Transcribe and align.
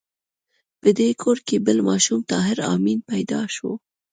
په 0.81 0.89
دې 0.97 1.09
کور 1.21 1.37
کې 1.47 1.57
بل 1.65 1.77
ماشوم 1.89 2.19
طاهر 2.31 2.57
آمین 2.73 2.99
پیدا 3.11 3.41
شو 3.55 3.71